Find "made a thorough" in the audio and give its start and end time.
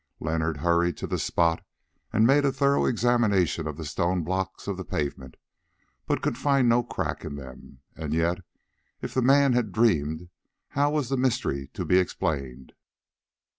2.25-2.85